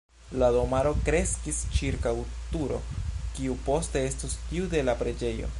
[0.43, 2.15] La domaro kreskis ĉirkaŭ
[2.55, 2.81] turo,
[3.37, 5.49] kiu poste estos tiu de la preĝejo.